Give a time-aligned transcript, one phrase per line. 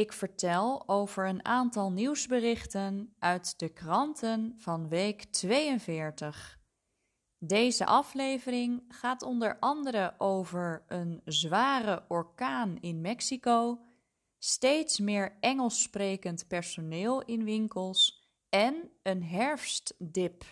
[0.00, 6.60] Ik vertel over een aantal nieuwsberichten uit de kranten van week 42.
[7.38, 13.78] Deze aflevering gaat onder andere over een zware orkaan in Mexico,
[14.38, 20.44] steeds meer Engels sprekend personeel in winkels en een herfstdip.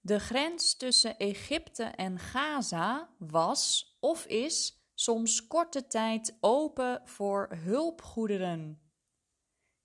[0.00, 8.80] De grens tussen Egypte en Gaza was of is soms korte tijd open voor hulpgoederen.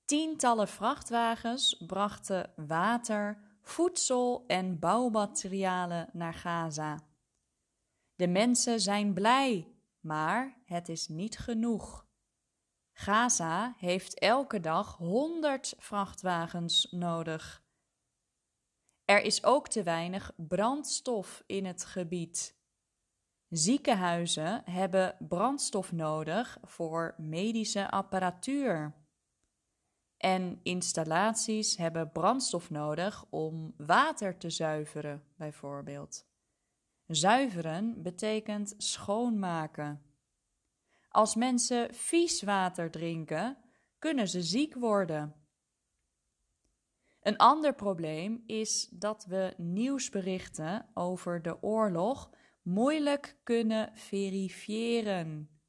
[0.06, 7.00] Tientallen vrachtwagens brachten water, voedsel en bouwmaterialen naar Gaza.
[8.16, 12.08] De mensen zijn blij, maar het is niet genoeg.
[12.94, 17.64] Gaza heeft elke dag 100 vrachtwagens nodig.
[19.06, 22.62] Er is ook te weinig brandstof in het gebied.
[23.56, 28.94] Ziekenhuizen hebben brandstof nodig voor medische apparatuur.
[30.18, 36.26] En installaties hebben brandstof nodig om water te zuiveren, bijvoorbeeld.
[37.08, 40.02] Zuiveren betekent schoonmaken.
[41.10, 43.58] Als mensen vies water drinken,
[44.00, 45.36] kunnen ze ziek worden.
[47.22, 52.30] Een ander probleem is dat we nieuwsberichten over de oorlog
[52.64, 55.60] moeilijk kunnen verifiëren.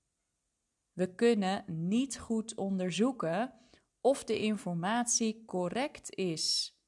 [0.93, 3.55] We kunnen niet goed onderzoeken
[4.01, 6.79] of de informatie correct is.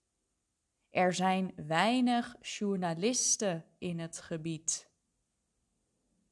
[0.90, 4.90] Er zijn weinig journalisten in het gebied.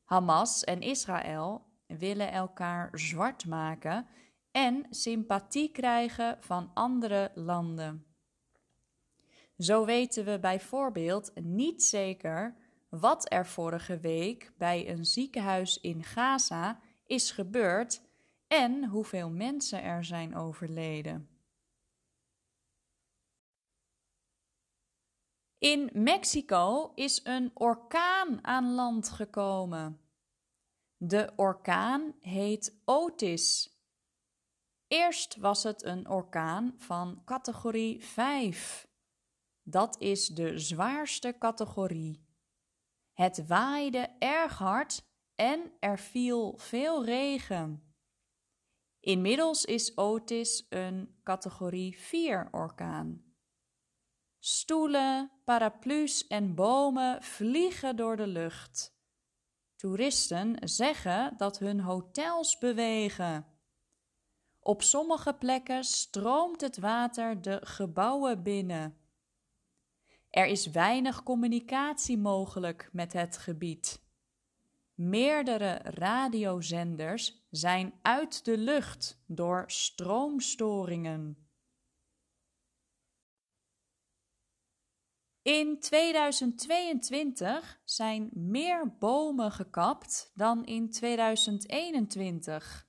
[0.05, 4.07] Hamas en Israël willen elkaar zwart maken
[4.51, 8.07] en sympathie krijgen van andere landen.
[9.59, 12.64] Zo weten we bijvoorbeeld niet zeker
[12.99, 18.03] wat er vorige week bij een ziekenhuis in Gaza is gebeurd
[18.47, 21.29] en hoeveel mensen er zijn overleden.
[25.59, 30.01] In Mexico is een orkaan aan land gekomen.
[30.97, 33.73] De orkaan heet Otis.
[34.87, 38.89] Eerst was het een orkaan van categorie 5.
[39.63, 42.24] Dat is de zwaarste categorie.
[43.15, 45.05] Het waaide erg hard
[45.35, 47.95] en er viel veel regen.
[49.01, 53.25] Inmiddels is Otis een categorie 4 orkaan.
[54.39, 58.97] Stoelen, paraplu's en bomen vliegen door de lucht.
[59.77, 63.47] Toeristen zeggen dat hun hotels bewegen.
[64.61, 69.04] Op sommige plekken stroomt het water de gebouwen binnen.
[70.35, 74.03] Er is weinig communicatie mogelijk met het gebied.
[74.95, 81.49] Meerdere radiozenders zijn uit de lucht door stroomstoringen.
[85.43, 92.87] In 2022 zijn meer bomen gekapt dan in 2021.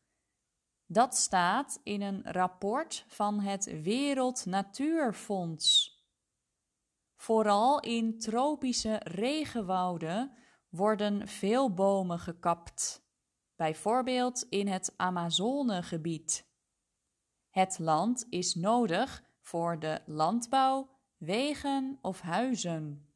[0.86, 5.95] Dat staat in een rapport van het Wereld Natuurfonds.
[7.26, 10.32] Vooral in tropische regenwouden
[10.70, 13.08] worden veel bomen gekapt,
[13.56, 16.48] bijvoorbeeld in het Amazonegebied.
[17.50, 23.14] Het land is nodig voor de landbouw, wegen of huizen.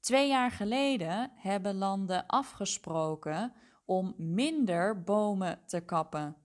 [0.00, 3.54] Twee jaar geleden hebben landen afgesproken
[3.84, 6.36] om minder bomen te kappen.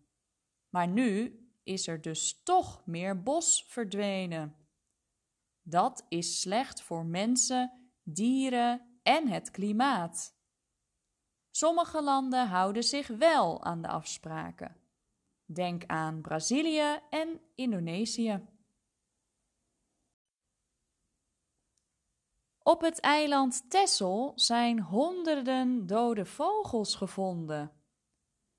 [0.69, 4.58] Maar nu is er dus toch meer bos verdwenen.
[5.69, 10.37] Dat is slecht voor mensen, dieren en het klimaat.
[11.51, 14.75] Sommige landen houden zich wel aan de afspraken.
[15.45, 18.47] Denk aan Brazilië en Indonesië.
[22.63, 27.71] Op het eiland Texel zijn honderden dode vogels gevonden.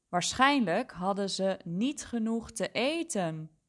[0.09, 3.60] Waarschijnlijk hadden ze niet genoeg te eten.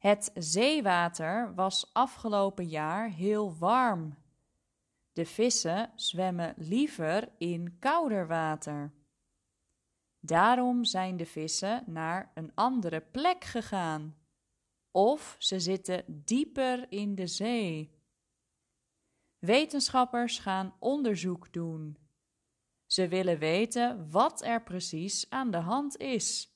[0.00, 4.16] Het zeewater was afgelopen jaar heel warm.
[5.12, 8.92] De vissen zwemmen liever in kouder water.
[10.20, 14.16] Daarom zijn de vissen naar een andere plek gegaan.
[14.90, 17.90] Of ze zitten dieper in de zee.
[19.38, 21.96] Wetenschappers gaan onderzoek doen.
[22.86, 26.54] Ze willen weten wat er precies aan de hand is.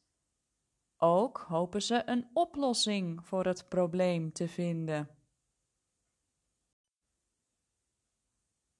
[1.04, 5.08] Ook hopen ze een oplossing voor het probleem te vinden.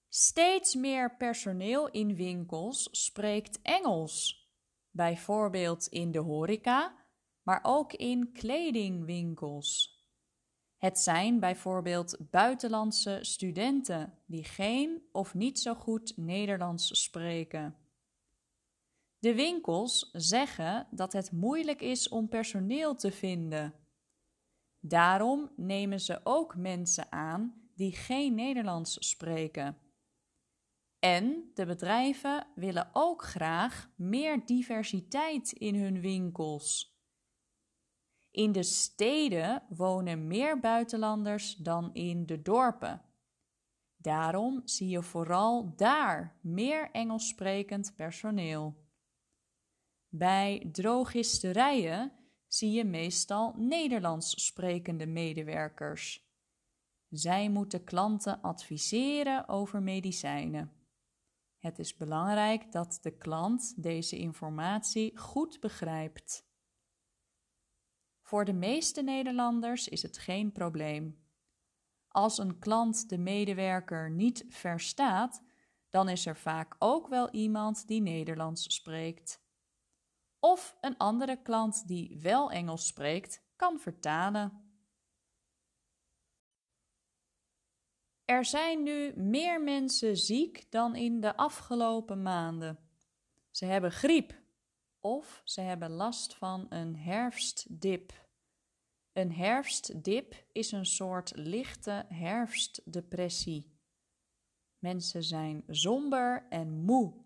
[0.08, 4.48] Steeds meer personeel in winkels spreekt Engels,
[4.90, 7.06] bijvoorbeeld in de horeca,
[7.42, 10.02] maar ook in kledingwinkels.
[10.76, 17.83] Het zijn bijvoorbeeld buitenlandse studenten die geen of niet zo goed Nederlands spreken.
[19.24, 23.74] De winkels zeggen dat het moeilijk is om personeel te vinden.
[24.80, 29.78] Daarom nemen ze ook mensen aan die geen Nederlands spreken.
[30.98, 36.98] En de bedrijven willen ook graag meer diversiteit in hun winkels.
[38.30, 43.02] In de steden wonen meer buitenlanders dan in de dorpen.
[43.96, 48.82] Daarom zie je vooral daar meer Engels sprekend personeel.
[50.16, 52.12] Bij drogisterijen
[52.46, 56.28] zie je meestal Nederlands sprekende medewerkers.
[57.08, 60.72] Zij moeten klanten adviseren over medicijnen.
[61.58, 66.46] Het is belangrijk dat de klant deze informatie goed begrijpt.
[68.20, 71.24] Voor de meeste Nederlanders is het geen probleem.
[72.08, 75.42] Als een klant de medewerker niet verstaat,
[75.88, 79.42] dan is er vaak ook wel iemand die Nederlands spreekt.
[80.44, 84.74] Of een andere klant die wel Engels spreekt, kan vertalen.
[88.24, 92.78] Er zijn nu meer mensen ziek dan in de afgelopen maanden.
[93.50, 94.40] Ze hebben griep
[95.00, 98.28] of ze hebben last van een herfstdip.
[99.12, 103.78] Een herfstdip is een soort lichte herfstdepressie.
[104.78, 107.23] Mensen zijn somber en moe.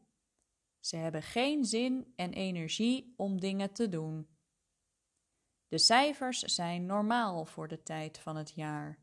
[0.89, 4.29] Ze hebben geen zin en energie om dingen te doen.
[5.69, 8.99] De cijfers zijn normaal voor de tijd van het jaar.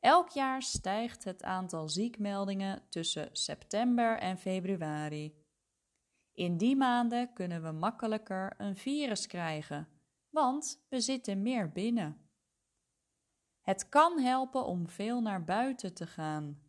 [0.00, 5.44] Elk jaar stijgt het aantal ziekmeldingen tussen september en februari.
[6.32, 9.88] In die maanden kunnen we makkelijker een virus krijgen,
[10.30, 12.30] want we zitten meer binnen.
[13.60, 16.67] Het kan helpen om veel naar buiten te gaan.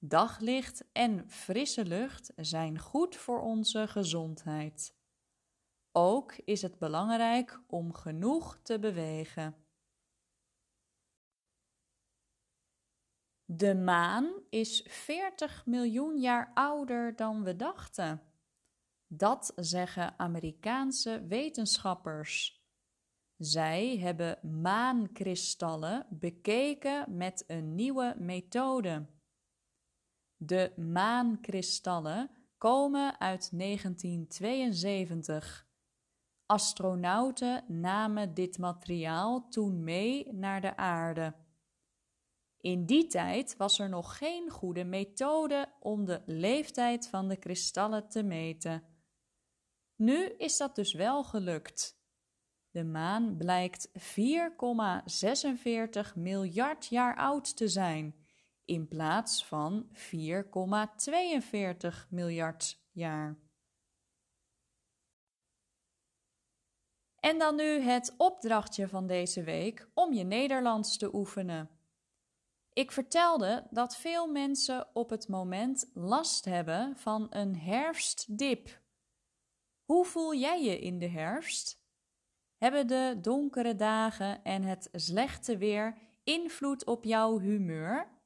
[0.00, 4.96] Daglicht en frisse lucht zijn goed voor onze gezondheid.
[5.92, 9.56] Ook is het belangrijk om genoeg te bewegen.
[13.44, 18.22] De maan is 40 miljoen jaar ouder dan we dachten.
[19.06, 22.62] Dat zeggen Amerikaanse wetenschappers.
[23.36, 29.06] Zij hebben maankristallen bekeken met een nieuwe methode.
[30.40, 35.66] De maankristallen komen uit 1972.
[36.46, 41.34] Astronauten namen dit materiaal toen mee naar de aarde.
[42.60, 48.08] In die tijd was er nog geen goede methode om de leeftijd van de kristallen
[48.08, 48.82] te meten.
[49.96, 51.96] Nu is dat dus wel gelukt.
[52.70, 53.94] De maan blijkt 4,46
[56.14, 58.14] miljard jaar oud te zijn,
[58.68, 59.92] in plaats van 4,42
[62.08, 63.38] miljard jaar.
[67.20, 71.70] En dan nu het opdrachtje van deze week om je Nederlands te oefenen.
[72.72, 78.80] Ik vertelde dat veel mensen op het moment last hebben van een herfstdip.
[79.84, 81.82] Hoe voel jij je in de herfst?
[82.56, 88.17] Hebben de donkere dagen en het slechte weer invloed op jouw humeur?